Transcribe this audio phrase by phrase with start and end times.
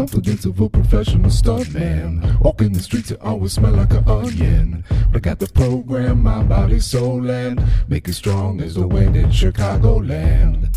[0.00, 2.40] confidence of a professional stuntman.
[2.40, 4.82] Walking the streets, it always smell like an onion.
[5.12, 9.14] But I got the program, my body, soul, and make it strong as the wind
[9.14, 10.74] in Chicagoland.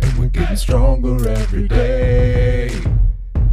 [0.00, 2.70] And we're getting stronger every day.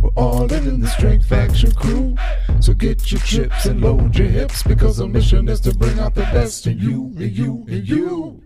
[0.02, 2.16] We're all in, in the Strength Faction crew.
[2.62, 6.16] So get your chips and load your hips because our mission is to bring out
[6.16, 8.45] the best in you, in you, in you.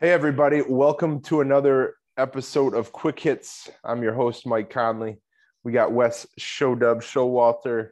[0.00, 0.62] Hey, everybody.
[0.62, 3.68] Welcome to another episode of Quick Hits.
[3.82, 5.16] I'm your host, Mike Conley.
[5.64, 7.88] We got Wes Showdub, Showalter,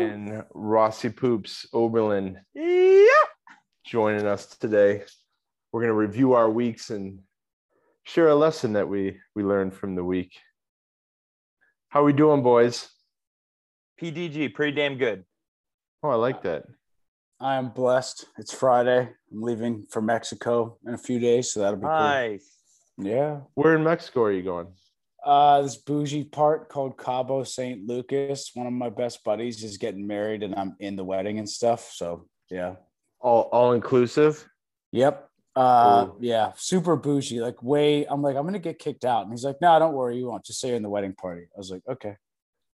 [0.00, 2.40] and Rossi Poops Oberlin
[3.86, 5.04] joining us today.
[5.70, 7.20] We're going to review our weeks and
[8.02, 10.32] share a lesson that we, we learned from the week.
[11.90, 12.88] How are we doing, boys?
[14.02, 15.24] PDG, pretty damn good.
[16.02, 16.64] Oh, I like that.
[17.42, 18.26] I am blessed.
[18.38, 19.00] It's Friday.
[19.32, 22.48] I'm leaving for Mexico in a few days, so that'll be Nice.
[22.96, 23.06] cool.
[23.08, 23.40] Yeah.
[23.54, 24.68] Where in Mexico are you going?
[25.24, 28.52] Uh, this bougie part called Cabo San Lucas.
[28.54, 31.90] One of my best buddies is getting married, and I'm in the wedding and stuff.
[31.92, 32.76] So yeah.
[33.20, 34.48] All all inclusive?
[34.92, 35.28] Yep.
[35.54, 36.16] Uh, Cool.
[36.20, 37.40] yeah, super bougie.
[37.40, 38.06] Like way.
[38.06, 40.44] I'm like, I'm gonna get kicked out, and he's like, No, don't worry, you won't.
[40.44, 41.42] Just say you're in the wedding party.
[41.54, 42.16] I was like, Okay.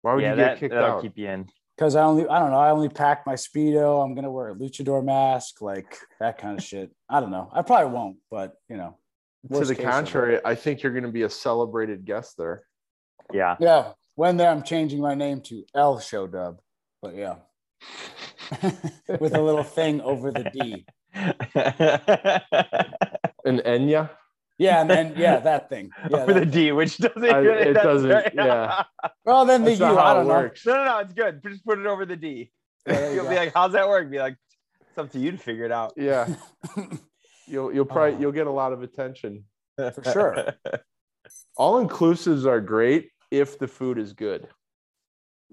[0.02, 1.02] Why would yeah, you get that, kicked that'll out?
[1.02, 1.46] keep you in.
[1.76, 4.02] Because I only, I don't know, I only packed my speedo.
[4.02, 6.90] I'm gonna wear a luchador mask, like that kind of shit.
[7.08, 7.50] I don't know.
[7.52, 8.96] I probably won't, but you know.
[9.52, 12.62] to the case, I contrary, I think you're going to be a celebrated guest there.
[13.32, 13.56] Yeah.
[13.60, 16.60] Yeah, when there, I'm changing my name to L Show Dub,
[17.02, 17.36] but yeah,
[19.20, 20.86] with a little thing over the D.
[23.46, 24.10] And Enya?
[24.58, 25.90] Yeah, and then yeah, that thing.
[26.10, 27.24] Yeah, For the that- D, which doesn't.
[27.24, 28.32] I- it that's doesn't- right.
[28.34, 28.84] yeah.
[29.24, 29.86] well, then the That's U.
[29.86, 30.34] not I don't it know.
[30.34, 30.64] works.
[30.66, 30.98] No, no, no.
[31.00, 31.42] It's good.
[31.42, 32.50] Just put it over the D.
[32.86, 34.36] Yeah, there you You'll be like, "How's that work?" Be like,
[34.88, 36.28] "It's up to you to figure it out." Yeah.
[37.48, 38.20] You'll you'll probably Oh.
[38.20, 39.44] you'll get a lot of attention.
[39.76, 40.54] For sure.
[41.56, 44.48] All inclusives are great if the food is good.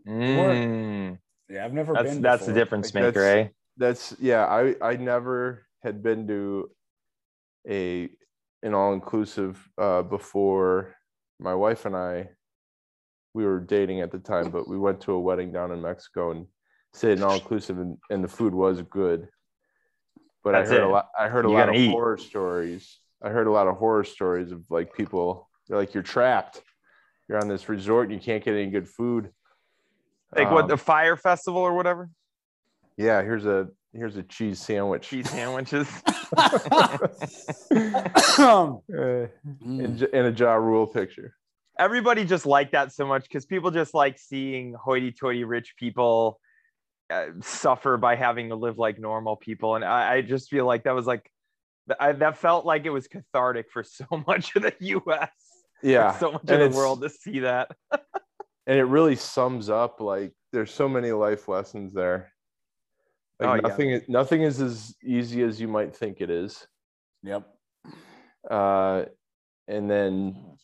[0.08, 1.18] Mm,
[1.50, 2.22] yeah, I've never that's been.
[2.22, 2.60] that's the before.
[2.64, 3.50] difference Like, maker, that's- eh?
[3.78, 6.70] That's yeah, I I never had been to
[7.68, 8.10] a
[8.64, 10.96] an all inclusive uh before
[11.40, 12.30] my wife and I
[13.36, 16.32] we were dating at the time, but we went to a wedding down in Mexico
[16.32, 16.46] and
[16.94, 19.28] stayed in all inclusive and, and the food was good.
[20.44, 20.88] But That's I heard it.
[20.88, 21.90] a lot I heard a You lot of eat.
[21.92, 23.00] horror stories.
[23.24, 26.62] I heard a lot of horror stories of like people they're like you're trapped.
[27.28, 29.32] You're on this resort and you can't get any good food.
[30.36, 32.10] Like what Um, the fire festival or whatever.
[32.98, 35.08] yeah, here's a here's a cheese sandwich.
[35.08, 35.88] Cheese sandwiches.
[38.40, 39.80] Um, Uh, mm.
[39.80, 41.36] in, in a Ja Rule picture.
[41.78, 46.40] Everybody just liked that so much because people just like seeing hoity-toity rich people
[47.12, 50.86] uh, suffer by having to live like normal people, and I, I just feel like
[50.86, 51.30] that was like
[52.00, 55.30] I, that felt like it was cathartic for so much of the U.S.
[55.82, 57.70] Yeah, so much and of the world to see that.
[57.92, 62.33] and it really sums up like there's so many life lessons there.
[63.40, 66.68] Like Oh, nothing, is nothing is as easy as you might think it is.
[67.24, 67.48] Yep.
[68.50, 69.06] Uh,
[69.68, 70.58] and then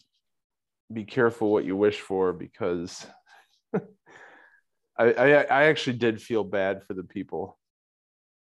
[0.91, 3.05] be careful what you wish for because
[3.75, 3.79] I,
[5.13, 7.57] I I actually did feel bad for the people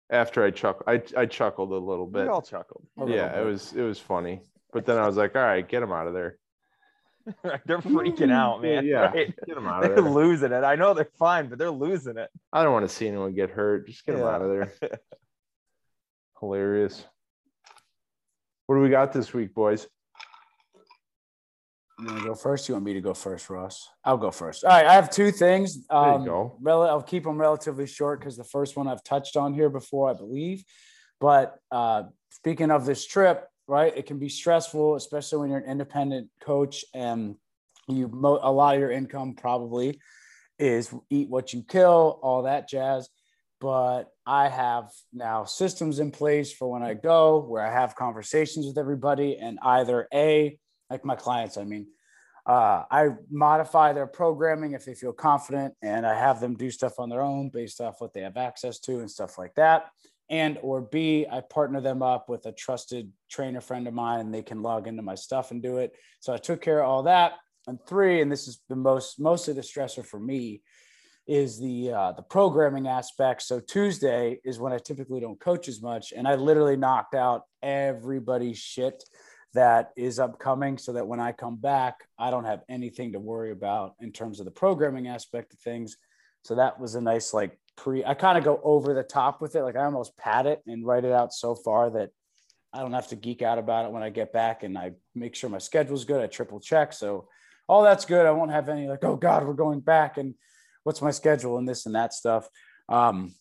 [0.09, 2.21] after I chuck I I chuckled a little bit.
[2.21, 2.31] We bit.
[2.31, 2.85] all chuckled.
[3.07, 4.41] Yeah, it was it was funny.
[4.71, 6.37] But then I was like, all right, get them out of there.
[7.65, 8.85] they're freaking out, man.
[8.85, 9.33] Yeah, right?
[9.45, 10.11] get them out of They're there.
[10.11, 10.63] losing it.
[10.63, 12.29] I know they're fine, but they're losing it.
[12.51, 13.87] I don't want to see anyone get hurt.
[13.87, 14.71] Just get them out of there.
[16.39, 17.05] Hilarious.
[18.67, 19.87] What do we got this week, boys?
[21.99, 22.67] You want to go first?
[22.67, 23.87] You want me to go first, Ross?
[24.03, 24.63] I'll go first.
[24.65, 24.85] All right.
[24.85, 25.85] I have two things.
[25.87, 26.57] There you Um, go.
[26.61, 30.09] rel- I'll keep them relatively short because the first one I've touched on here before,
[30.09, 30.63] I believe.
[31.21, 35.69] But uh, speaking of this trip, right, it can be stressful, especially when you're an
[35.69, 37.35] independent coach and
[37.87, 39.99] you a lot of your income probably
[40.59, 43.09] is eat what you kill, all that jazz.
[43.59, 48.65] But I have now systems in place for when I go where I have conversations
[48.65, 50.57] with everybody and either A,
[50.89, 51.87] like my clients, I mean,
[52.45, 56.99] uh, I modify their programming if they feel confident and I have them do stuff
[56.99, 59.89] on their own based off what they have access to and stuff like that.
[60.29, 64.33] And or B, I partner them up with a trusted trainer friend of mine and
[64.33, 65.93] they can log into my stuff and do it.
[66.21, 67.33] So I took care of all that.
[67.67, 70.61] And three, and this is the most mostly the stressor for me,
[71.27, 73.41] is the uh, the programming aspect.
[73.43, 77.43] So Tuesday is when I typically don't coach as much, and I literally knocked out
[77.61, 79.03] everybody's shit
[79.53, 83.51] that is upcoming, so that when I come back, I don't have anything to worry
[83.51, 85.95] about in terms of the programming aspect of things.
[86.43, 88.03] So that was a nice like pre.
[88.03, 90.85] I kind of go over the top with it, like I almost pad it and
[90.85, 92.09] write it out so far that
[92.73, 95.35] I don't have to geek out about it when I get back and I make
[95.35, 96.21] sure my schedule's good.
[96.21, 96.93] I triple check.
[96.93, 97.27] So
[97.67, 98.25] all that's good.
[98.25, 100.33] I won't have any like, oh God, we're going back and
[100.83, 102.47] what's my schedule and this and that stuff.
[102.89, 103.35] Um,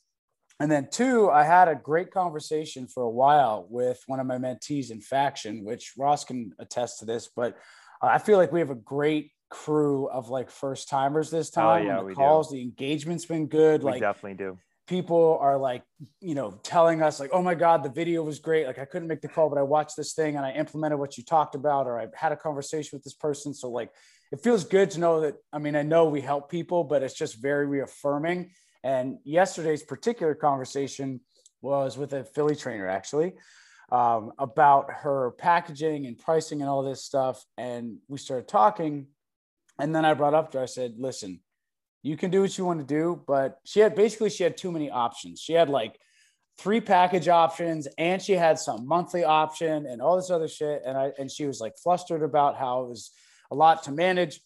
[0.60, 4.38] and then two, I had a great conversation for a while with one of my
[4.38, 7.56] mentees in faction, which Ross can attest to this, but
[8.02, 11.86] I feel like we have a great crew of like first timers this oh, time.
[11.86, 12.56] Oh, yeah, the calls, do.
[12.56, 13.82] the engagement's been good.
[13.82, 14.58] We like definitely do.
[14.88, 15.82] People are like,
[16.20, 18.66] you know, telling us like, oh my God, the video was great.
[18.66, 21.16] Like I couldn't make the call, but I watched this thing and I implemented what
[21.18, 23.52] you talked about, or I had a conversation with this person.
[23.52, 23.90] So like
[24.32, 27.14] it feels good to know that I mean, I know we help people, but it's
[27.14, 28.52] just very reaffirming.
[28.82, 31.20] And yesterday's particular conversation
[31.60, 33.34] was with a Philly trainer actually.
[33.90, 37.44] Um, about her packaging and pricing and all this stuff.
[37.58, 39.08] And we started talking
[39.78, 41.40] and then I brought up to her, I said, listen,
[42.02, 44.72] you can do what you want to do, but she had basically she had too
[44.72, 45.40] many options.
[45.40, 45.98] She had like
[46.58, 50.82] three package options and she had some monthly option and all this other shit.
[50.84, 53.12] And I and she was like flustered about how it was
[53.50, 54.40] a lot to manage.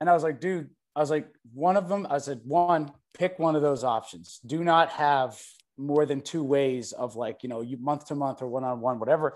[0.00, 3.38] And I was like, dude, I was like, one of them, I said, one, pick
[3.38, 4.38] one of those options.
[4.46, 5.40] Do not have
[5.76, 8.80] more than two ways of like, you know, you month to month or one on
[8.80, 9.32] one, whatever.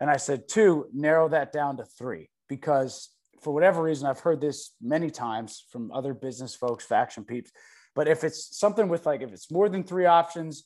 [0.00, 3.08] And I said, two, narrow that down to three because
[3.40, 7.50] for whatever reason, I've heard this many times from other business folks, faction peeps.
[7.94, 10.64] But if it's something with like, if it's more than three options,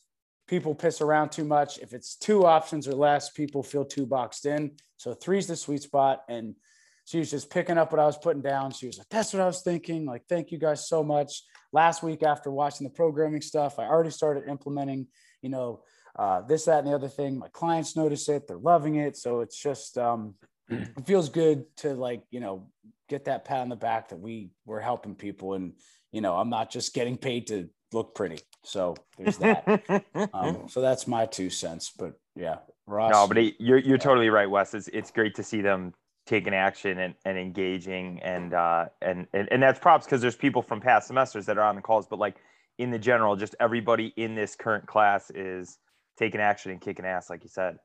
[0.49, 1.79] people piss around too much.
[1.79, 4.73] If it's two options or less, people feel too boxed in.
[4.97, 6.23] So three's the sweet spot.
[6.29, 6.57] And
[7.05, 8.73] she was just picking up what I was putting down.
[8.73, 10.07] She was like, that's what I was thinking.
[10.07, 11.43] Like, thank you guys so much.
[11.73, 15.07] Last week, after watching the programming stuff, I already started implementing,
[15.41, 15.83] you know,
[16.17, 17.39] uh, this, that, and the other thing.
[17.39, 18.49] My clients notice it.
[18.49, 19.17] They're loving it.
[19.17, 20.35] So it's just, um,
[20.97, 22.67] it feels good to like you know
[23.09, 25.73] get that pat on the back that we we're helping people and
[26.13, 28.41] you know i'm not just getting paid to look pretty.
[28.65, 30.05] So there's that.
[30.35, 33.97] Um, so that's my two cents but yeah Ross, no but you're you're yeah.
[33.97, 34.75] totally right wes.
[34.75, 35.95] It's, it's great to see them
[36.27, 40.63] taking action and, and engaging and uh and and, and that's props because there's people
[40.63, 42.37] from past semesters that are on the calls but like
[42.79, 45.79] in the general just everybody in this current class is
[46.17, 47.77] taking action and kicking ass like you said.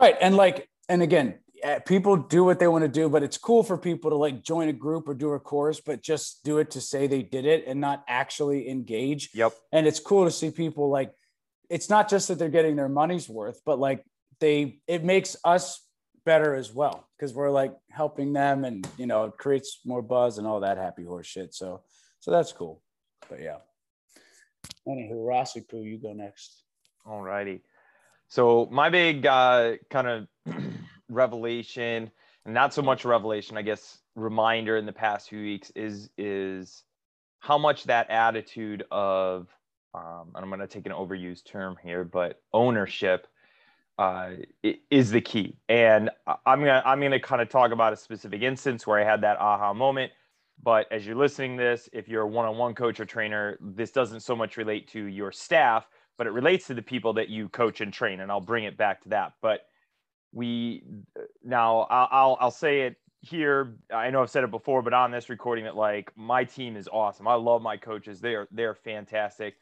[0.00, 1.34] Right and like and again
[1.86, 4.68] people do what they want to do, but it's cool for people to like join
[4.68, 7.64] a group or do a course, but just do it to say they did it
[7.66, 9.30] and not actually engage.
[9.34, 9.54] Yep.
[9.72, 11.12] And it's cool to see people like,
[11.70, 14.04] it's not just that they're getting their money's worth, but like
[14.40, 15.80] they, it makes us
[16.26, 20.38] better as well because we're like helping them and, you know, it creates more buzz
[20.38, 21.54] and all that happy horse shit.
[21.54, 21.82] So,
[22.20, 22.82] so that's cool.
[23.28, 23.58] But yeah.
[24.86, 26.62] Anywho, Rossi Poo, you go next.
[27.06, 27.62] All righty.
[28.28, 30.08] So my big uh, kind
[30.46, 30.54] of
[31.08, 32.10] revelation,
[32.44, 36.84] and not so much revelation, I guess, reminder in the past few weeks is is
[37.40, 39.48] how much that attitude of
[39.94, 43.28] um, and I'm going to take an overused term here, but ownership
[43.98, 44.30] uh,
[44.90, 45.56] is the key.
[45.68, 49.20] And I'm gonna I'm gonna kind of talk about a specific instance where I had
[49.20, 50.12] that aha moment.
[50.62, 54.36] But as you're listening this, if you're a one-on-one coach or trainer, this doesn't so
[54.36, 55.86] much relate to your staff,
[56.16, 58.20] but it relates to the people that you coach and train.
[58.20, 59.34] And I'll bring it back to that.
[59.42, 59.60] But
[60.34, 60.82] we
[61.42, 63.76] now I'll I'll say it here.
[63.92, 66.88] I know I've said it before, but on this recording, that like my team is
[66.92, 67.26] awesome.
[67.26, 68.20] I love my coaches.
[68.20, 69.54] They are they're fantastic.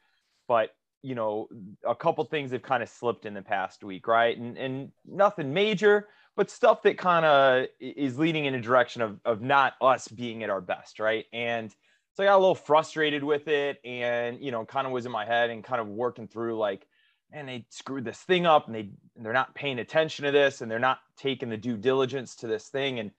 [0.48, 0.70] But
[1.02, 1.48] you know,
[1.86, 4.36] a couple things have kind of slipped in the past week, right?
[4.36, 9.20] And and nothing major, but stuff that kind of is leading in a direction of
[9.24, 11.26] of not us being at our best, right?
[11.32, 11.74] And
[12.14, 15.12] so I got a little frustrated with it, and you know, kind of was in
[15.12, 16.86] my head and kind of working through like
[17.32, 20.70] and they screwed this thing up and they they're not paying attention to this and
[20.70, 22.98] they're not taking the due diligence to this thing.
[22.98, 23.10] And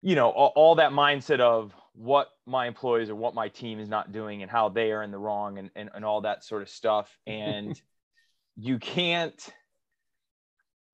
[0.00, 3.88] you know all, all, that mindset of what my employees or what my team is
[3.88, 6.62] not doing and how they are in the wrong and, and, and all that sort
[6.62, 7.16] of stuff.
[7.26, 7.80] And
[8.56, 9.48] you can't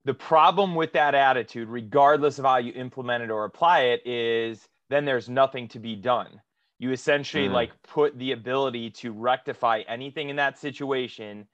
[0.05, 4.65] the problem with that attitude regardless of how you implement it or apply it is
[4.89, 6.41] then there's nothing to be done.
[6.79, 7.51] You essentially mm.
[7.51, 11.47] like put the ability to rectify anything in that situation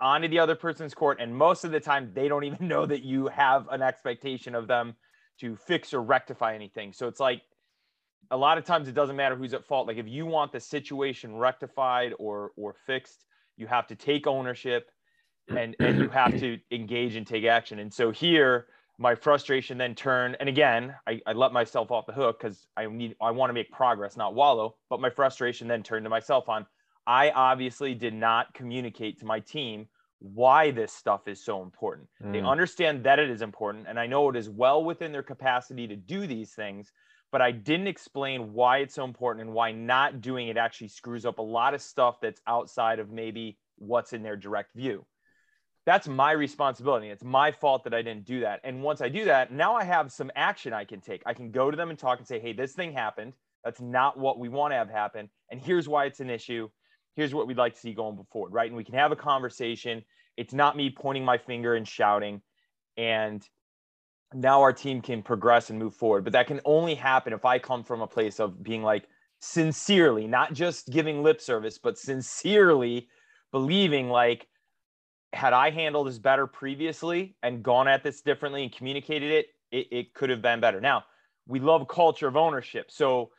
[0.00, 3.02] onto the other person's court and most of the time they don't even know that
[3.02, 4.94] you have an expectation of them
[5.40, 6.92] to fix or rectify anything.
[6.92, 7.42] So it's like
[8.30, 9.86] a lot of times it doesn't matter who's at fault.
[9.86, 13.24] Like if you want the situation rectified or or fixed
[13.56, 14.90] you have to take ownership
[15.48, 17.78] and and you have to engage and take action.
[17.78, 18.66] And so here
[18.98, 22.86] my frustration then turned and again i, I let myself off the hook because i
[22.86, 26.48] need i want to make progress not wallow but my frustration then turned to myself
[26.48, 26.66] on
[27.08, 29.88] I obviously did not communicate to my team
[30.20, 32.08] why this stuff is so important.
[32.22, 32.32] Mm.
[32.32, 35.88] They understand that it is important, and I know it is well within their capacity
[35.88, 36.92] to do these things,
[37.32, 41.24] but I didn't explain why it's so important and why not doing it actually screws
[41.24, 45.06] up a lot of stuff that's outside of maybe what's in their direct view.
[45.88, 47.08] that's my responsibility.
[47.08, 48.60] It's my fault that I didn't do that.
[48.62, 51.22] And once I do that, now I have some action I can take.
[51.24, 53.32] I can go to them and talk and say, hey, this thing happened.
[53.64, 55.30] That's not what we want to have happen.
[55.50, 56.68] And here's why it's an issue.
[57.18, 58.68] Here's what we'd like to see going forward, right?
[58.68, 60.04] And we can have a conversation.
[60.36, 62.40] It's not me pointing my finger and shouting.
[62.96, 63.42] And
[64.32, 66.22] now our team can progress and move forward.
[66.22, 69.08] But that can only happen if I come from a place of being like
[69.40, 73.08] sincerely, not just giving lip service, but sincerely
[73.50, 74.46] believing like,
[75.32, 79.88] had I handled this better previously and gone at this differently and communicated it, it,
[79.90, 80.80] it could have been better.
[80.80, 81.02] Now,
[81.48, 82.92] we love culture of ownership.
[82.92, 83.30] So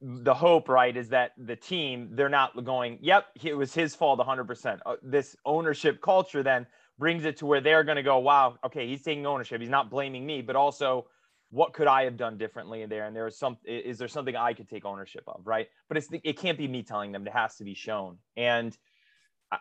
[0.00, 4.20] the hope, right, is that the team, they're not going, yep, it was his fault
[4.20, 4.78] 100%.
[4.84, 6.66] Uh, this ownership culture then
[6.98, 9.60] brings it to where they're going to go, wow, okay, he's taking ownership.
[9.60, 11.06] He's not blaming me, but also
[11.50, 13.06] what could I have done differently in there?
[13.06, 15.68] And there is some, is there something I could take ownership of, right?
[15.88, 18.18] But it's, it can't be me telling them, it has to be shown.
[18.36, 18.76] And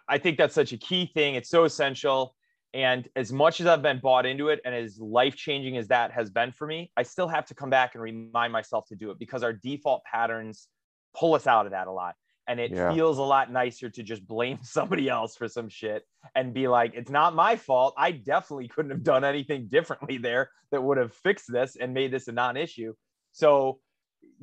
[0.07, 1.35] I think that's such a key thing.
[1.35, 2.35] It's so essential.
[2.73, 6.11] And as much as I've been bought into it and as life changing as that
[6.11, 9.09] has been for me, I still have to come back and remind myself to do
[9.11, 10.67] it because our default patterns
[11.15, 12.15] pull us out of that a lot.
[12.49, 12.93] And it yeah.
[12.93, 16.03] feels a lot nicer to just blame somebody else for some shit
[16.35, 17.93] and be like it's not my fault.
[17.97, 22.11] I definitely couldn't have done anything differently there that would have fixed this and made
[22.11, 22.93] this a non-issue.
[23.31, 23.79] So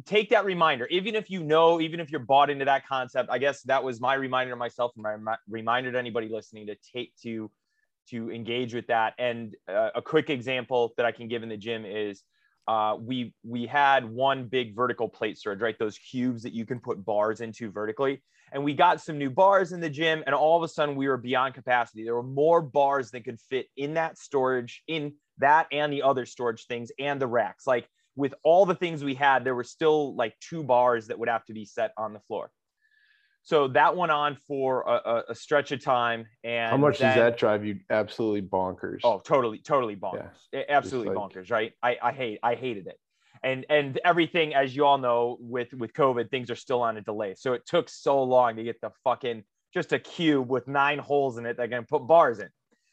[0.07, 0.87] take that reminder.
[0.87, 4.01] Even if you know even if you're bought into that concept i guess that was
[4.01, 7.51] my reminder to myself and my reminder to anybody listening to take to
[8.09, 11.57] to engage with that and uh, a quick example that i can give in the
[11.57, 12.23] gym is
[12.67, 15.79] uh, we we had one big vertical plate storage, right?
[15.79, 18.23] Those cubes that you can put bars into vertically.
[18.53, 21.09] And we got some new bars in the gym, and all of a sudden we
[21.09, 22.05] were beyond capacity.
[22.05, 26.25] There were more bars that could fit in that storage, in that and the other
[26.25, 27.67] storage things and the racks.
[27.67, 31.29] Like with all the things we had, there were still like two bars that would
[31.29, 32.51] have to be set on the floor
[33.45, 36.27] so that went on for a, a, stretch of time.
[36.43, 39.01] And how much then, does that drive you absolutely bonkers?
[39.05, 40.33] Oh, totally, totally bonkers.
[40.51, 40.63] Yeah.
[40.71, 41.73] Absolutely like, bonkers, right?
[41.83, 42.99] I, I hate, I hated it.
[43.43, 47.03] And and everything, as you all know, with with COVID, things are still on a
[47.03, 47.35] delay.
[47.37, 51.37] So it took so long to get the fucking just a cube with nine holes
[51.37, 52.49] in it that can put bars in.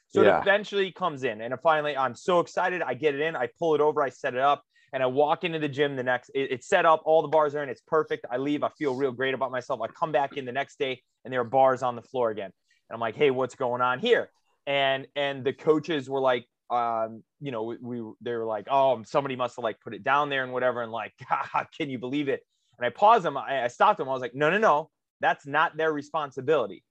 [0.09, 0.39] So yeah.
[0.39, 2.81] it eventually comes in, and finally, I'm so excited.
[2.81, 5.43] I get it in, I pull it over, I set it up, and I walk
[5.43, 7.81] into the gym the next, it, it's set up, all the bars are in, it's
[7.81, 8.25] perfect.
[8.29, 9.79] I leave, I feel real great about myself.
[9.81, 12.51] I come back in the next day and there are bars on the floor again.
[12.89, 14.29] And I'm like, hey, what's going on here?
[14.67, 19.01] And and the coaches were like, um, you know, we, we they were like, oh,
[19.05, 20.81] somebody must have like put it down there and whatever.
[20.81, 21.13] And like,
[21.77, 22.41] can you believe it?
[22.77, 24.09] And I paused them, I, I stopped them.
[24.09, 26.83] I was like, no, no, no, that's not their responsibility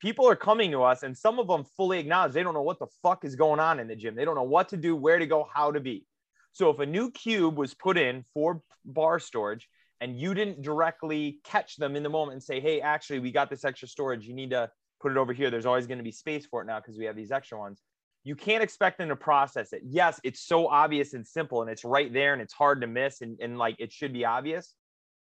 [0.00, 2.78] people are coming to us and some of them fully acknowledge they don't know what
[2.78, 4.14] the fuck is going on in the gym.
[4.14, 6.04] They don't know what to do, where to go, how to be.
[6.54, 9.68] So if a new cube was put in for bar storage
[10.00, 13.50] and you didn't directly catch them in the moment and say, hey, actually, we got
[13.50, 14.24] this extra storage.
[14.24, 14.70] You need to
[15.02, 15.50] put it over here.
[15.50, 17.82] There's always going to be space for it now because we have these extra ones.
[18.22, 19.82] You can't expect them to process it.
[19.84, 23.20] Yes, it's so obvious and simple and it's right there and it's hard to miss
[23.20, 24.74] and, and like it should be obvious.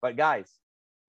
[0.01, 0.49] But guys,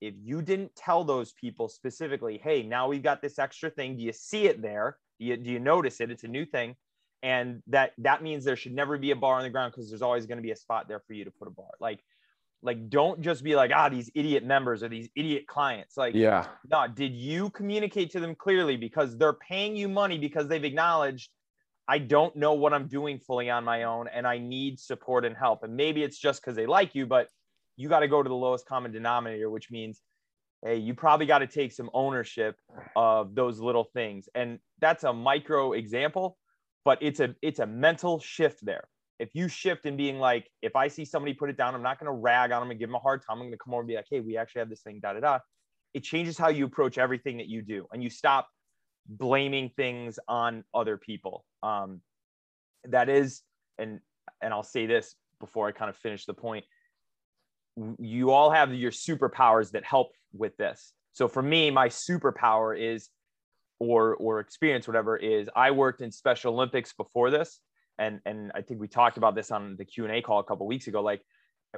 [0.01, 3.95] if you didn't tell those people specifically, hey, now we've got this extra thing.
[3.95, 4.97] Do you see it there?
[5.19, 6.09] Do you, do you notice it?
[6.09, 6.75] It's a new thing
[7.21, 10.01] and that that means there should never be a bar on the ground because there's
[10.01, 11.69] always going to be a spot there for you to put a bar.
[11.79, 11.99] Like
[12.61, 15.97] like don't just be like ah these idiot members or these idiot clients.
[15.97, 16.47] Like yeah.
[16.69, 18.77] no did you communicate to them clearly?
[18.77, 21.29] Because they're paying you money because they've acknowledged
[21.87, 25.35] i don't know what i'm doing fully on my own and i need support and
[25.35, 25.63] help.
[25.63, 27.27] And maybe it's just because they like you but
[27.75, 30.01] you got to go to the lowest common denominator which means
[30.63, 32.55] hey you probably got to take some ownership
[32.95, 34.29] of those little things.
[34.35, 36.37] And that's a micro example
[36.85, 38.87] but it's a it's a mental shift there.
[39.19, 41.99] If you shift in being like if i see somebody put it down i'm not
[41.99, 43.37] going to rag on them and give them a hard time.
[43.37, 45.13] I'm going to come over and be like hey we actually have this thing da
[45.13, 45.39] da da.
[45.93, 48.47] It changes how you approach everything that you do and you stop
[49.07, 51.43] blaming things on other people.
[51.63, 52.01] Um,
[52.85, 53.41] that is
[53.77, 53.99] and
[54.41, 56.65] and i'll say this before i kind of finish the point.
[57.97, 60.93] You all have your superpowers that help with this.
[61.11, 63.09] So for me my superpower is
[63.79, 67.59] or or experience whatever is i worked in special olympics before this
[67.97, 70.87] and and i think we talked about this on the q&a call a couple weeks
[70.87, 71.21] ago like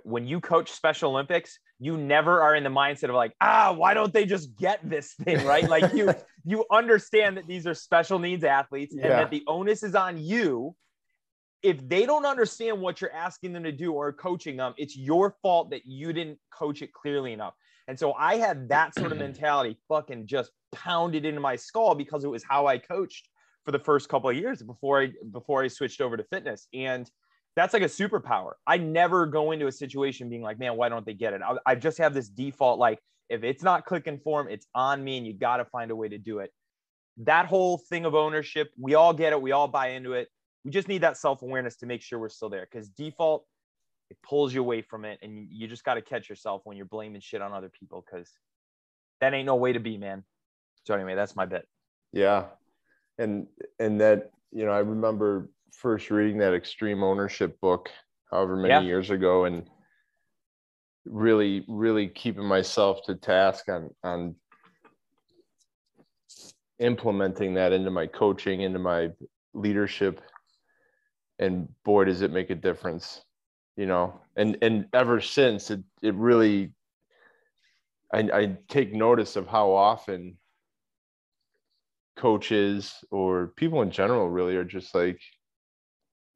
[0.03, 3.93] when you coach special olympics you never are in the mindset of like ah why
[3.95, 5.67] don't they just get this thing right?
[5.67, 6.13] Like you
[6.45, 10.75] you understand that these are special needs athletes and that the onus is on you.
[11.63, 15.35] If they don't understand what you're asking them to do or coaching them it's your
[15.41, 17.55] fault that you didn't coach it clearly enough
[17.87, 22.23] and so I had that sort of mentality fucking just pounded into my skull because
[22.23, 23.29] it was how I coached
[23.65, 26.67] for the first couple of years before I before I switched over to fitness.
[26.73, 27.09] And
[27.55, 28.51] that's like a superpower.
[28.65, 31.41] I never go into a situation being like, man, why don't they get it?
[31.41, 35.03] I, I just have this default like if it's not clicking for them, it's on
[35.03, 36.51] me and you got to find a way to do it.
[37.17, 40.27] that whole thing of ownership, we all get it, we all buy into it.
[40.63, 43.45] We just need that self-awareness to make sure we're still there because default
[44.11, 46.85] it pulls you away from it and you just got to catch yourself when you're
[46.85, 48.29] blaming shit on other people because
[49.21, 50.25] that ain't no way to be, man.
[50.83, 51.65] So anyway, that's my bit.
[52.11, 52.47] Yeah.
[53.17, 53.47] And
[53.79, 57.89] and that, you know, I remember first reading that extreme ownership book
[58.29, 58.81] however many Yeah.
[58.81, 59.69] years ago and
[61.05, 64.35] really really keeping myself to task on on
[66.79, 69.09] implementing that into my coaching into my
[69.53, 70.21] leadership
[71.39, 73.23] and boy does it make a difference
[73.75, 76.71] you know and and ever since it it really
[78.13, 80.37] i i take notice of how often
[82.17, 85.19] coaches or people in general really are just like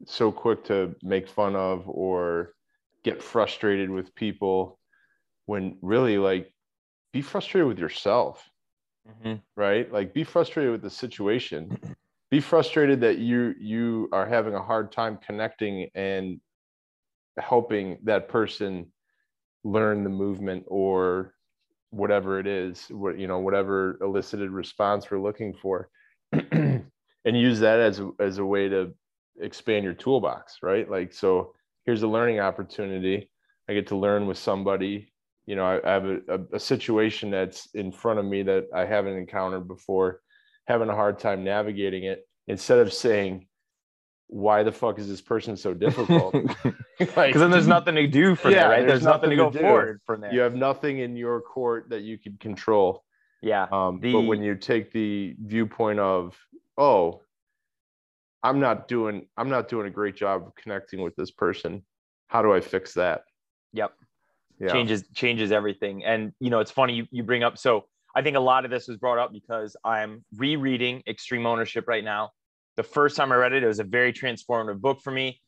[0.05, 2.53] so quick to make fun of or
[3.03, 4.79] get frustrated with people
[5.45, 6.51] when really like
[7.13, 8.49] be frustrated with yourself
[9.07, 9.35] mm-hmm.
[9.55, 9.91] right?
[9.91, 11.77] Like be frustrated with the situation.
[12.31, 16.41] Be frustrated that you you are having a hard time connecting and
[17.37, 18.87] helping that person
[19.63, 21.33] learn the movement or
[21.89, 25.89] whatever it is what you know whatever elicited response we're looking for
[26.51, 26.83] and
[27.25, 28.93] use that as as a way to
[29.41, 30.89] expand your toolbox right?
[30.89, 31.53] Like so
[31.85, 33.29] here's a learning opportunity.
[33.69, 35.11] I get to learn with somebody.
[35.45, 38.65] You know i, I have a, a, a situation that's in front of me that
[38.73, 40.21] i haven't encountered before
[40.67, 42.27] having a hard time navigating it.
[42.47, 43.47] Instead of saying
[44.27, 46.73] why the fuck is this person so difficult Because
[47.15, 48.79] Like, then there's nothing to do from Yeah, there, right?
[48.79, 50.33] there's There's, nothing, to go to forward from there.
[50.33, 53.03] you have nothing in your court that you can control
[53.41, 53.67] Yeah.
[53.71, 56.37] um, The- but when you take the viewpoint of
[56.77, 57.21] oh
[58.43, 61.83] i'm not doing i'm not doing a great job of connecting with this person
[62.27, 63.21] how do i fix that
[63.73, 63.93] Yep.
[64.59, 68.21] yeah changes changes everything and you know it's funny you, you bring up so i
[68.21, 72.31] think a lot of this was brought up because i'm rereading extreme ownership right now
[72.77, 75.41] the first time i read it it was a very transformative book for me.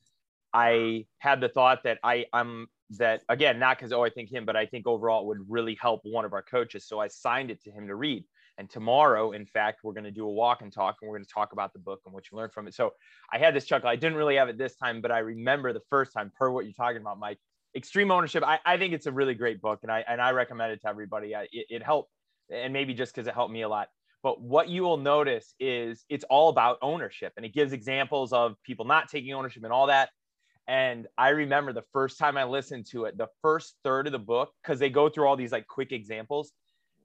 [0.54, 4.46] I had the thought that i i'm that again not because oh i think him
[4.46, 6.88] but i think overall it would really help one of our coaches.
[6.88, 8.24] So i signed it to him to read.
[8.60, 11.26] And tomorrow in fact we're going to do a walk and talk and we're going
[11.26, 12.74] to talk about the book and what you learned from it.
[12.74, 12.94] So
[13.32, 13.90] i had this chuckle.
[13.90, 16.66] I didn't really have it this time but i remember the first time per what
[16.66, 17.40] you're talking about mike
[17.76, 18.44] extreme ownership.
[18.44, 20.88] I, I think it's a really great book and i and i recommend it to
[20.88, 21.36] everybody.
[21.36, 22.10] I, it, it helped
[22.50, 23.90] and maybe just because it helped me a lot
[24.28, 28.62] but what you will notice is it's all about ownership and it gives examples of
[28.62, 30.10] people not taking ownership and all that.
[30.68, 34.20] And i remember the first time i listened to it the first third of the
[34.20, 36.52] book because they go through all these like quick examples.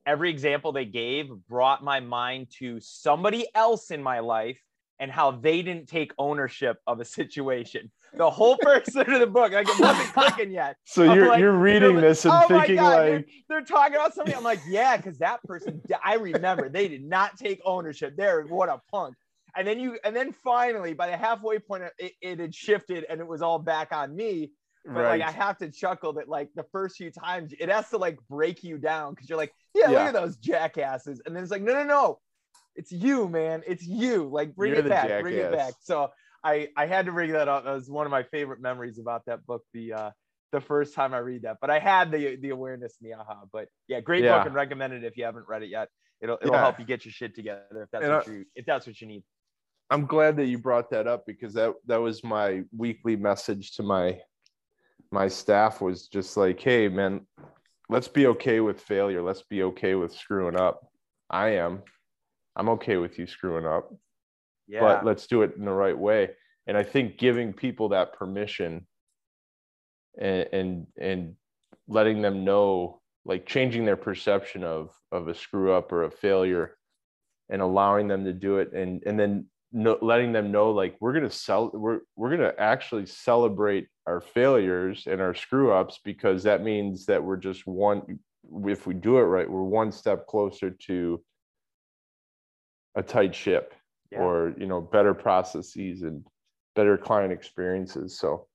[0.04, 4.60] Every example they gave brought my mind to somebody else in my life
[4.98, 9.26] and how they didn't take ownership of a situation the whole first third of the
[9.26, 12.34] book like it wasn't clicking yet so I'm you're like, you're reading they're- this and
[12.34, 14.34] oh thinking God, they're- like they're talking about something.
[14.34, 18.16] I'm like, yeah, because that person, I remember they did not take ownership.
[18.16, 19.14] There, what a punk.
[19.54, 23.20] And then you, and then finally, by the halfway point, it, it had shifted and
[23.20, 24.52] it was all back on me.
[24.86, 27.88] But right like, I have to chuckle that like the first few times it has
[27.90, 31.20] to like break you down because you're like, yeah, look at those jackasses.
[31.26, 32.18] And then it's like, no, no, no,
[32.74, 33.62] it's you, man.
[33.66, 34.30] It's you.
[34.32, 35.74] Like, bring You're it back, bring it back.
[35.82, 36.10] So
[36.44, 37.64] I, I had to bring that up.
[37.64, 39.62] That was one of my favorite memories about that book.
[39.72, 40.10] The, uh,
[40.50, 43.44] the first time I read that, but I had the the awareness and the aha.
[43.52, 44.36] But yeah, great Yeah.
[44.36, 45.88] book and recommend it if you haven't read it yet.
[46.20, 46.60] It'll it'll Yeah.
[46.60, 49.00] help you get your shit together if that's And what I- you if that's what
[49.00, 49.24] you need.
[49.90, 53.82] i'm glad that you brought that up because that that was my weekly message to
[53.82, 54.20] my
[55.10, 57.26] my staff was just like hey man
[57.88, 60.86] let's be okay with failure let's be okay with screwing up
[61.30, 61.82] i am
[62.56, 63.92] i'm okay with you screwing up
[64.72, 66.30] Yeah, but let's do it in the right way.
[66.66, 68.86] And i think giving people that permission
[70.18, 71.36] and and, and
[71.88, 76.76] letting them know like changing their perception of of a screw up or a failure
[77.50, 81.12] and allowing them to do it and and then no, letting them know like we're
[81.12, 86.00] going to sell we're we're going to actually celebrate our failures and our screw ups
[86.04, 88.18] because that means that we're just one
[88.66, 91.22] if we do it right we're one step closer to
[92.94, 93.74] a tight ship
[94.12, 94.20] Yeah.
[94.20, 96.24] or you know better processes and
[96.76, 98.46] better client experiences so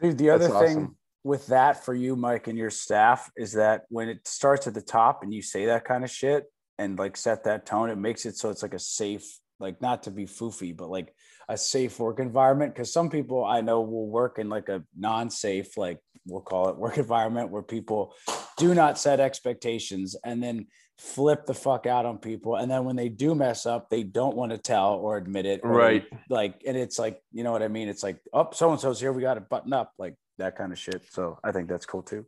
[0.00, 0.94] the other That's thing
[1.26, 4.80] with that for you, Mike, and your staff is that when it starts at the
[4.80, 6.44] top and you say that kind of shit
[6.78, 10.04] and like set that tone, it makes it so it's like a safe, like not
[10.04, 11.12] to be foofy, but like
[11.48, 12.76] a safe work environment.
[12.76, 16.68] Cause some people I know will work in like a non safe, like we'll call
[16.68, 18.14] it work environment where people
[18.56, 22.56] do not set expectations and then flip the fuck out on people.
[22.56, 25.60] And then when they do mess up, they don't want to tell or admit it.
[25.62, 28.70] or right like and it's like you know what i mean it's like oh so
[28.70, 31.52] and so's here we got to button up like that kind of shit so i
[31.52, 32.24] think that's cool too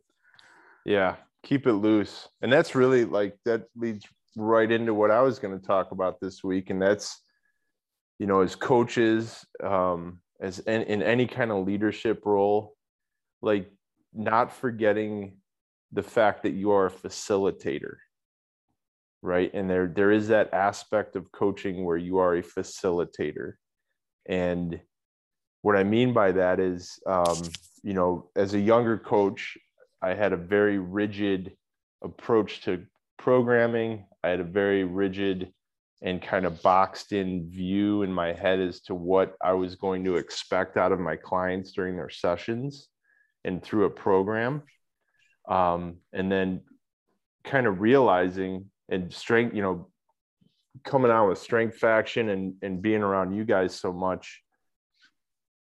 [0.85, 4.05] yeah keep it loose and that's really like that leads
[4.35, 7.21] right into what I was going to talk about this week, and that's,
[8.17, 12.75] you know, as coaches, um, as in, in any kind of leadership role,
[13.41, 13.71] like
[14.13, 15.37] not forgetting
[15.91, 17.95] the fact that you are a facilitator
[19.21, 19.51] right?
[19.53, 23.53] And there there is that aspect of coaching where you are a facilitator.
[24.27, 24.79] And
[25.61, 27.37] what i mean by that is um,
[27.83, 29.57] you know as a younger coach
[30.01, 31.55] i had a very rigid
[32.01, 32.85] approach to
[33.17, 34.05] programming.
[34.23, 35.51] I had a very rigid
[36.01, 40.05] and kind of boxed in view in my head as to what i was going
[40.05, 42.87] to expect out of my clients during their sessions
[43.43, 44.63] and through a program.
[45.49, 46.61] Um, and then
[47.43, 49.87] kind of realizing and strength you know
[50.83, 54.41] coming out with strength faction and and being around you guys so much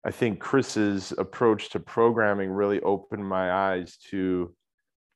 [0.05, 4.55] i think chris's approach to programming really opened my eyes to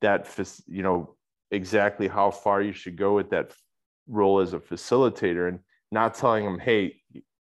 [0.01, 0.29] that
[0.67, 1.17] you know
[1.51, 3.53] exactly how far you should go with that
[4.09, 5.59] role as a facilitator and
[5.91, 6.97] not telling them hey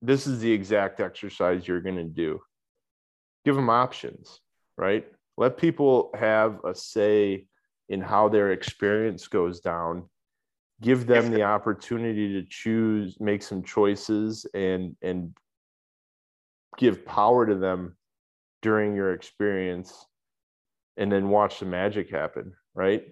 [0.01, 2.41] this is the exact exercise you're going to do.
[3.45, 4.39] Give them options
[4.81, 5.05] right?
[5.37, 7.45] Let people have a say
[7.87, 10.09] in how their experience goes down
[10.81, 15.33] give them the opportunity to choose make some choices and and
[16.77, 17.95] give power to them
[18.61, 20.05] during your experience
[20.97, 23.03] and then watch the magic happen right?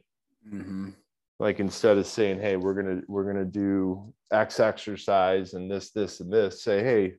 [0.49, 0.91] Mm-hmm.
[1.39, 6.21] like instead of saying hey we're gonna we're gonna do x exercise and this this
[6.21, 7.15] and this say hey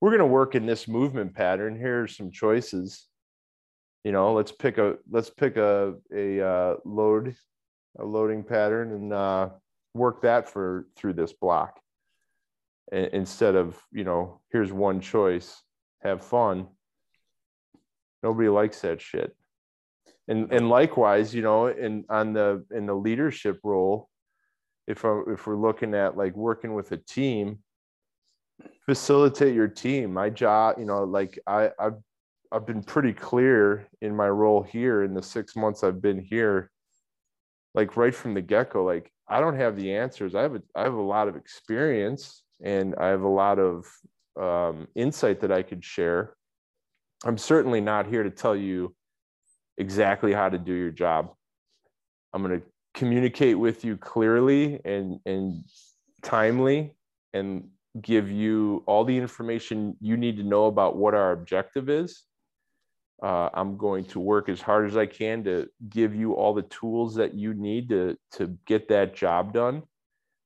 [0.00, 1.76] we're gonna work in this movement pattern.
[1.76, 3.06] Here's some choices.
[4.04, 7.34] You know let's pick a let's pick a a uh, load
[7.98, 9.48] a loading pattern and uh,
[9.94, 11.80] work that for through this block.
[12.90, 15.62] Instead of you know here's one choice
[16.02, 16.68] have fun.
[18.22, 19.36] Nobody likes that shit.
[20.26, 24.08] And and likewise you know in on the in the leadership role
[24.86, 27.58] if I, if we're looking at like working with a team
[28.86, 30.12] facilitate your team.
[30.12, 31.98] My job you know like i i've
[32.50, 36.70] i've been pretty clear in my role here in the six months i've been here
[37.74, 40.34] like right from the get-go like I don't have the answers.
[40.34, 43.86] I have a, I have a lot of experience and I have a lot of
[44.40, 46.34] um, insight that I could share.
[47.24, 48.94] I'm certainly not here to tell you
[49.76, 51.32] exactly how to do your job.
[52.32, 55.64] I'm going to communicate with you clearly and and
[56.22, 56.96] timely
[57.34, 57.68] and
[58.00, 62.24] give you all the information you need to know about what our objective is
[63.22, 66.62] uh, I'm going to work as hard as I can to give you all the
[66.62, 69.82] tools that you need to to get that job done,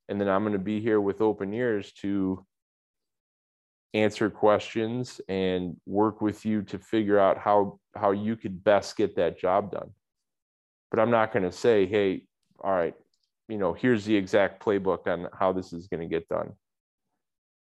[0.08, 2.44] and then I'm going to be here with open ears to
[3.94, 9.16] answer questions and work with you to figure out how how you could best get
[9.16, 9.90] that job done.
[10.90, 12.22] But I'm not going to say, hey,
[12.62, 12.94] all right,
[13.48, 16.52] you know, here's the exact playbook on how this is going to get done.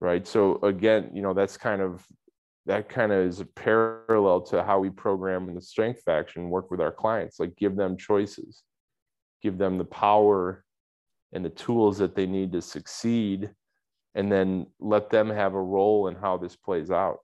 [0.01, 0.27] Right.
[0.27, 2.07] So again, you know, that's kind of
[2.67, 6.71] that kind of is a parallel to how we program in the strength faction work
[6.71, 8.63] with our clients like give them choices
[9.43, 10.65] give them the power
[11.33, 13.51] and the tools that they need to succeed
[14.15, 17.21] and then let them have a role in how this plays out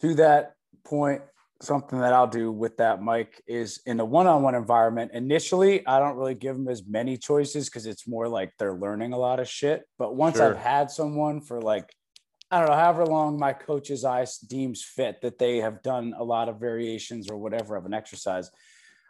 [0.00, 1.22] to that point
[1.62, 6.16] something that i'll do with that mike is in a one-on-one environment initially i don't
[6.16, 9.46] really give them as many choices because it's more like they're learning a lot of
[9.46, 10.50] shit but once sure.
[10.50, 11.94] i've had someone for like
[12.50, 16.24] I don't know, however long my coach's eyes deems fit that they have done a
[16.24, 18.50] lot of variations or whatever of an exercise.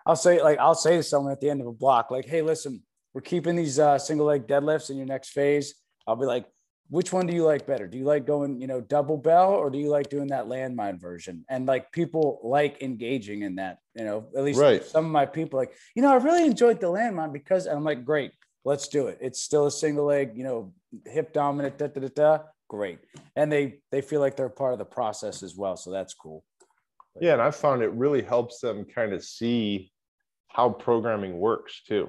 [0.04, 2.42] I'll say, like, I'll say to someone at the end of a block, like, hey,
[2.42, 2.82] listen,
[3.14, 5.74] we're keeping these uh, single leg deadlifts in your next phase.
[6.06, 6.46] I'll be like,
[6.90, 7.86] which one do you like better?
[7.86, 11.00] Do you like going, you know, double bell or do you like doing that landmine
[11.00, 11.44] version?
[11.48, 14.84] And like people like engaging in that, you know, at least right.
[14.84, 18.04] some of my people like, you know, I really enjoyed the landmine because I'm like,
[18.04, 18.32] great,
[18.64, 19.18] let's do it.
[19.20, 20.72] It's still a single leg, you know,
[21.06, 22.38] hip dominant, da, da, da, da
[22.70, 23.00] great.
[23.34, 26.44] And they they feel like they're part of the process as well so that's cool.
[27.14, 29.90] But, yeah and i found it really helps them kind of see
[30.48, 32.08] how programming works too.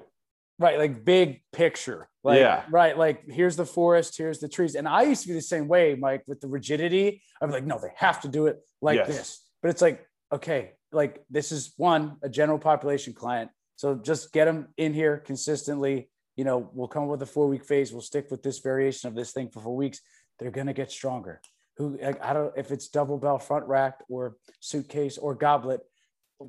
[0.59, 2.07] Right like big picture.
[2.23, 2.63] Like yeah.
[2.69, 4.75] right like here's the forest here's the trees.
[4.75, 7.23] And i used to be the same way mike with the rigidity.
[7.41, 9.07] I'm like no they have to do it like yes.
[9.07, 9.45] this.
[9.63, 13.49] But it's like okay like this is one a general population client.
[13.77, 16.11] So just get them in here consistently.
[16.35, 17.91] You know we'll come up with a four week phase.
[17.91, 19.99] We'll stick with this variation of this thing for four weeks
[20.41, 21.39] they're going to get stronger.
[21.77, 25.81] Who I don't if it's double bell front rack or suitcase or goblet,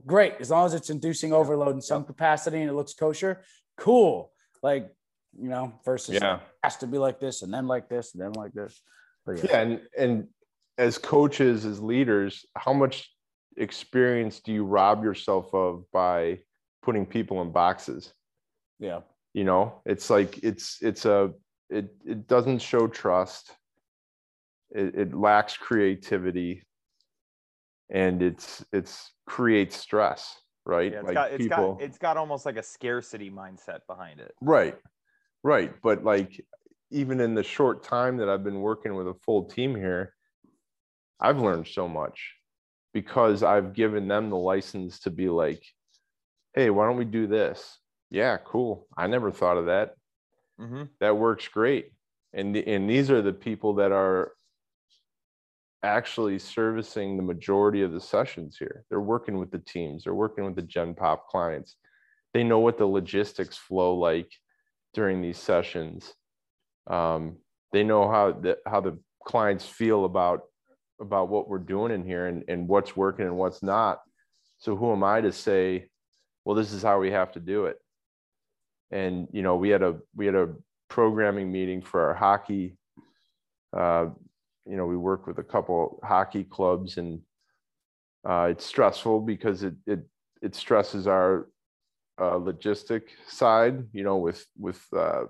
[0.06, 3.42] great as long as it's inducing overload in some capacity and it looks kosher.
[3.76, 4.90] Cool, like
[5.38, 6.40] you know, versus yeah.
[6.64, 8.80] has to be like this and then like this and then like this.
[9.24, 9.44] But yeah.
[9.50, 10.28] yeah, and and
[10.78, 13.10] as coaches, as leaders, how much
[13.56, 16.40] experience do you rob yourself of by
[16.82, 18.12] putting people in boxes?
[18.80, 19.00] Yeah.
[19.34, 21.32] You know, it's like it's it's a
[21.70, 23.52] it it doesn't show trust.
[24.74, 26.62] It, it lacks creativity,
[27.90, 30.92] and it's it's creates stress, right?
[30.92, 34.20] Yeah, it's like got it's people, got it's got almost like a scarcity mindset behind
[34.20, 34.32] it.
[34.40, 34.76] right,
[35.42, 35.72] right.
[35.82, 36.44] But like
[36.90, 40.14] even in the short time that I've been working with a full team here,
[41.20, 42.34] I've learned so much
[42.92, 45.62] because I've given them the license to be like,
[46.54, 47.78] hey, why don't we do this?
[48.10, 48.86] Yeah, cool.
[48.96, 49.94] I never thought of that.
[50.60, 50.82] Mm-hmm.
[51.00, 51.92] That works great.
[52.34, 54.32] And, and these are the people that are
[55.82, 58.84] actually servicing the majority of the sessions here.
[58.88, 61.76] They're working with the teams, they're working with the Gen Pop clients.
[62.34, 64.30] They know what the logistics flow like
[64.94, 66.14] during these sessions.
[66.86, 67.36] Um,
[67.72, 70.42] they know how the, how the clients feel about
[71.00, 74.00] about what we're doing in here and, and what's working and what's not.
[74.58, 75.88] So who am I to say,
[76.44, 77.78] well, this is how we have to do it?
[78.92, 80.50] And you know, we had a we had a
[80.88, 82.76] programming meeting for our hockey.
[83.76, 84.06] Uh,
[84.66, 87.20] you know, we work with a couple hockey clubs, and
[88.28, 90.00] uh, it's stressful because it it
[90.40, 91.48] it stresses our
[92.18, 93.84] uh, logistic side.
[93.92, 95.24] You know, with with uh,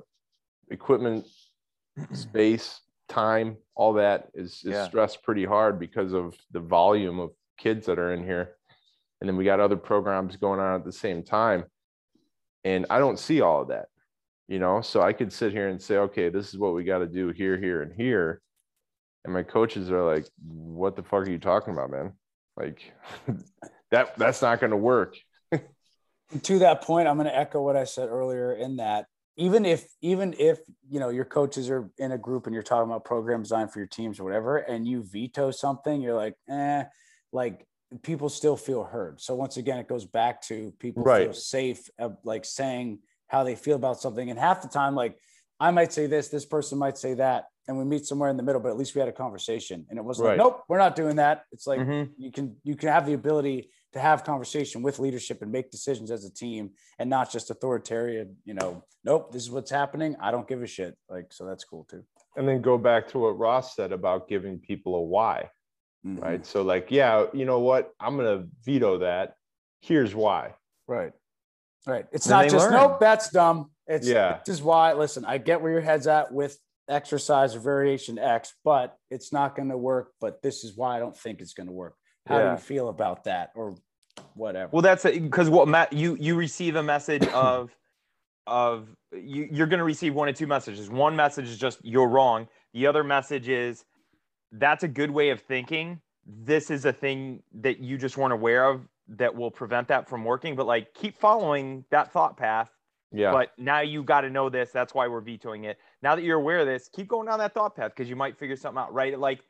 [0.71, 1.27] equipment,
[2.13, 4.85] space, time, all that is, is Yeah.
[4.89, 8.57] stressed pretty hard because of the volume of kids that are in here.
[9.21, 11.65] And then we got other programs going on at the same time.
[12.65, 13.87] And I don't see all of that,
[14.49, 14.81] you know.
[14.81, 17.29] So I could sit here and say, okay, this is what we got to do
[17.31, 18.41] here, here, and here.
[19.25, 22.13] And my coaches are like, what the fuck are you talking about, man?
[22.57, 22.93] Like
[23.91, 25.17] that that's not gonna work.
[26.43, 29.07] to that point, I'm going to echo what I said earlier in that
[29.37, 32.91] even if even if you know your coaches are in a group and you're talking
[32.91, 36.85] about program design for your teams or whatever, and you veto something, you're like, eh,
[37.33, 37.67] like
[38.03, 39.21] people still feel heard.
[39.21, 43.55] So once again, it goes back to people feel safe, of like saying how they
[43.55, 44.29] feel about something.
[44.29, 45.17] And half the time, like
[45.59, 48.43] I might say this, this person might say that, and we meet somewhere in the
[48.43, 48.61] middle.
[48.61, 50.39] But at least we had a conversation, and it wasn't Right.
[50.39, 51.45] like, nope, we're not doing that.
[51.53, 52.11] It's like Mhm.
[52.17, 56.11] you can you can have the ability to have conversation with leadership and make decisions
[56.11, 60.31] as a team and not just authoritarian you know nope this is what's happening i
[60.31, 62.03] don't give a shit like so that's cool too
[62.37, 65.51] And then go back to what Ross said about giving people a why.
[66.07, 66.23] Mm-hmm.
[66.23, 66.47] right?
[66.47, 67.93] So like, yeah, you know what?
[68.01, 69.35] I'm gonna veto that.
[69.83, 70.55] Here's why.
[70.89, 71.13] right
[71.87, 72.73] right it's Then not just learn.
[72.73, 74.41] nope that's dumb it's Yeah.
[74.47, 78.55] this is why listen i get where your head's at with exercise or variation x
[78.65, 81.69] but it's not going to work but this is why i don't think it's going
[81.69, 81.95] to work
[82.27, 83.75] how do you feel about that or
[84.35, 87.75] whatever Well, that's because what Matt, you you receive a message of
[88.47, 90.91] of you, you're going to receive one of two messages.
[90.91, 92.49] One message is just you're wrong.
[92.75, 93.85] The other message is
[94.53, 96.01] that's a good way of thinking.
[96.27, 100.25] This is a thing that you just weren't aware of that will prevent that from
[100.25, 100.57] working.
[100.57, 102.71] But like, keep following that thought path.
[103.13, 103.33] Yeah.
[103.33, 104.71] But now you got to know this.
[104.71, 105.79] That's why we're vetoing it.
[106.03, 108.39] Now that you're aware of this, keep going down that thought path because you might
[108.39, 108.93] figure something out.
[108.93, 109.19] Right?
[109.19, 109.41] Like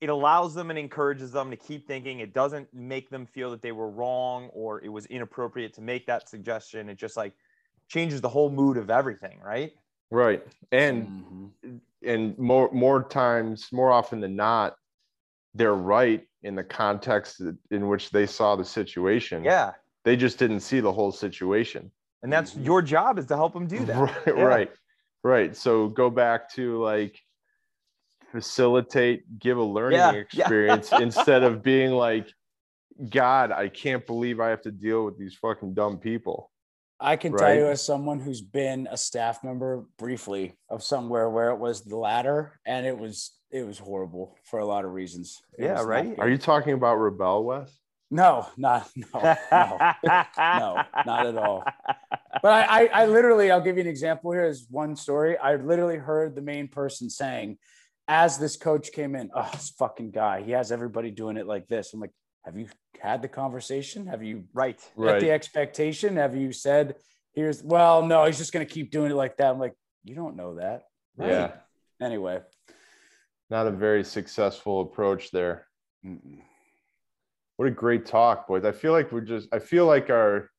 [0.00, 2.18] it allows them and encourages them to keep thinking.
[2.20, 6.06] It doesn't make them feel that they were wrong or it was inappropriate to make
[6.06, 6.88] that suggestion.
[6.88, 7.34] It just like
[7.88, 9.72] changes the whole mood of everything, right?
[10.10, 10.44] right.
[10.72, 11.80] And Mhm.
[12.04, 14.76] and more more times, more often than not,
[15.54, 19.44] they're right in the context in which they saw the situation.
[19.44, 19.72] Yeah.
[20.04, 21.92] They just didn't see the whole situation.
[22.24, 22.64] And that's Mhm.
[22.64, 23.96] your job is to help them do that.
[24.26, 24.42] Right, Yeah.
[24.42, 24.72] right,
[25.22, 25.56] right.
[25.56, 27.20] So go back to like
[28.30, 30.20] facilitate, give a learning Yeah, yeah.
[30.20, 32.32] experience instead of being like,
[33.10, 36.50] God, I can't believe I have to deal with these fucking dumb people.
[37.02, 41.50] I can tell you as someone who's been a staff member briefly of somewhere where
[41.50, 45.42] it was the latter and it was it was horrible for a lot of reasons.
[45.58, 46.14] It Yeah, right?
[46.18, 47.81] Are you talking about Rebel West?
[48.12, 49.94] No, not no, no.
[50.36, 51.64] No, not at all.
[52.42, 55.38] But I, I I literally I'll give you an example here is one story.
[55.38, 57.56] I literally heard the main person saying,
[58.06, 61.68] as this coach came in, oh, this fucking guy, he has everybody doing it like
[61.68, 61.94] this.
[61.94, 62.12] I'm like,
[62.44, 62.66] have you
[63.00, 64.06] had the conversation?
[64.06, 64.78] Have you right.
[64.94, 65.20] Right.
[65.20, 66.16] the expectation?
[66.16, 66.96] Have you said,
[67.32, 69.50] here's, well, no, he's just going to keep doing it like that?
[69.50, 70.84] I'm like, you don't know that.
[71.18, 71.52] Yeah.
[72.00, 72.40] Anyway.
[73.48, 75.66] Not a very successful approach there.
[76.04, 76.42] Mm-mm.
[77.56, 78.64] What a great talk, boys.
[78.64, 80.50] I feel like we're just I feel like our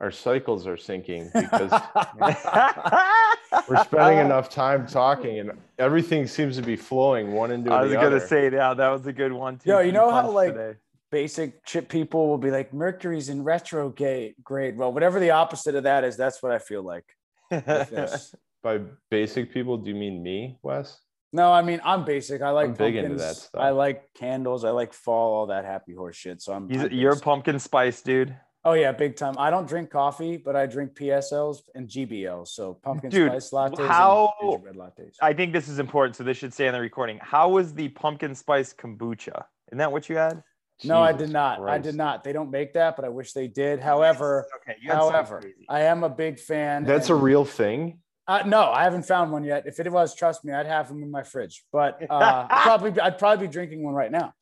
[0.00, 1.70] our cycles are syncing because
[3.68, 7.80] we're spending enough time talking and everything seems to be flowing one into another.
[7.80, 8.26] I was the gonna other.
[8.26, 9.70] say, yeah, that was a good one too.
[9.70, 10.78] Yo, you know how, like, today.
[11.10, 14.34] Basic chip people will be like, Mercury's in retrograde.
[14.42, 14.76] Grade.
[14.76, 17.04] Well, whatever the opposite of that is, that's what I feel like.
[18.62, 20.98] By basic people, do you mean me, Wes?
[21.36, 22.40] No, I mean I'm basic.
[22.40, 23.60] I like I'm big into that stuff.
[23.60, 24.64] I like candles.
[24.64, 26.40] I like fall, all that happy horse shit.
[26.40, 28.34] So I'm, He's, I'm you're a pumpkin spice dude.
[28.64, 29.34] Oh yeah, big time.
[29.38, 32.48] I don't drink coffee, but I drink PSLs and GBLs.
[32.48, 33.86] So pumpkin Dude, spice lattes.
[33.86, 35.16] how- and red lattes.
[35.20, 37.20] I think this is important, so this should stay on the recording.
[37.22, 39.44] How was the pumpkin spice kombucha?
[39.68, 40.42] Isn't that what you had?
[40.84, 41.60] no, I did not.
[41.68, 42.24] I did not.
[42.24, 43.80] They don't make that, but I wish they did.
[43.80, 45.42] However, okay, you had something however.
[45.68, 46.84] I am a big fan.
[46.84, 48.00] That's a real thing.
[48.28, 49.66] Uh, no, I haven't found one yet.
[49.66, 51.64] If it was, trust me, I'd have them in my fridge.
[51.72, 54.34] But uh, I'd probably be, I'd probably be drinking one right now.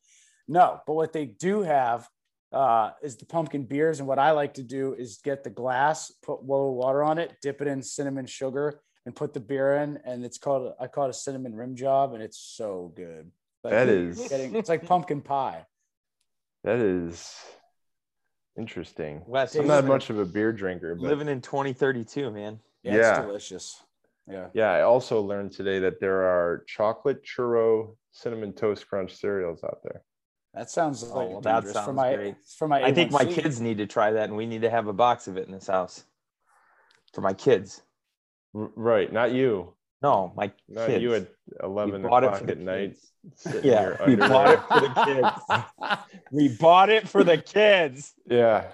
[0.49, 2.09] No, but what they do have
[2.53, 6.13] uh, is the pumpkin beers, and what I like to do is get the glass,
[6.23, 9.99] put low water on it, dip it in cinnamon sugar, and put the beer in,
[10.05, 13.31] and it's called I call it a cinnamon rim job, and it's so good.
[13.63, 13.89] Like, That
[14.29, 15.67] getting, it's like pumpkin pie.
[16.63, 17.35] That is
[18.59, 19.23] interesting.
[19.27, 22.61] Wes, I'm you not much of a beer drinker, but living in 2032, man.
[22.83, 23.11] Yeah, Yeah.
[23.19, 23.83] it's delicious.
[24.27, 24.49] Yeah.
[24.55, 29.81] yeah, I also learned today that there are chocolate churro cinnamon toast crunch cereals out
[29.83, 30.03] there.
[30.55, 32.37] That sounds oh, like well, that dangerous for sounds my great.
[32.59, 32.83] for my.
[32.83, 35.27] I think my kids need to try that, and we need to have a box
[35.27, 36.05] of it in this house
[37.13, 37.83] for my kids.
[38.55, 39.74] R- right, not you.
[40.03, 41.03] No, my Not kids.
[41.03, 41.23] you at
[41.63, 42.97] We 11 bought it o'clock for the at night.
[43.63, 45.99] Yeah, we bought it for the kids.
[46.31, 48.13] we bought it for the kids.
[48.27, 48.67] Yeah.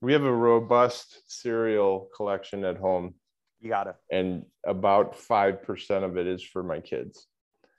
[0.00, 3.14] We have a robust cereal collection at home,
[3.60, 3.96] You gotta.
[4.12, 7.26] and about 5% of it is for my kids.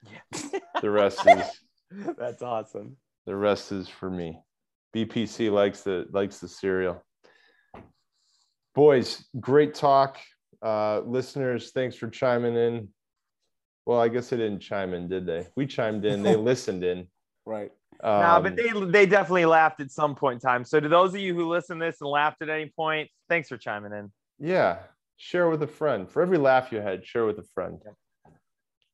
[0.04, 0.58] Yeah.
[0.82, 1.60] The rest is
[2.18, 2.96] That's awesome.
[3.24, 4.40] the rest is for me.
[4.94, 7.02] BPC likes the likes the cereal.
[8.74, 10.18] Boys, great talk.
[10.62, 12.88] Uh, listeners, thanks for chiming in.
[13.86, 15.46] Well, I guess they didn't chime in, did they?
[15.56, 16.22] We chimed in.
[16.22, 17.06] They listened in.
[17.46, 17.70] right.
[18.00, 20.64] Um, no, but they they definitely laughed at some point in time.
[20.64, 23.48] So to those of you who listen to this and laughed at any point, thanks
[23.48, 24.12] for chiming in.
[24.38, 24.78] yeah,
[25.16, 26.08] share with a friend.
[26.08, 27.80] For every laugh you had, share with a friend.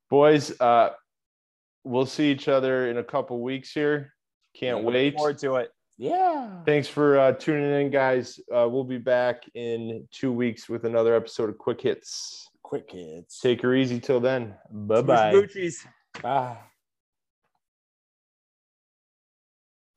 [0.09, 0.91] Boys, uh,
[1.83, 4.11] we'll see each other in a couple weeks here.
[4.59, 5.15] Can't Look wait.
[5.17, 5.69] Forward to it.
[5.97, 6.63] Yeah.
[6.65, 8.39] Thanks for uh, tuning in, guys.
[8.53, 12.49] Uh, we'll be back in two weeks with another episode of Quick Hits.
[12.63, 13.39] Quick Hits.
[13.39, 14.55] Take her easy till then.
[14.71, 15.33] Bye bye.
[15.33, 15.85] Smooches.
[16.21, 16.57] Bye.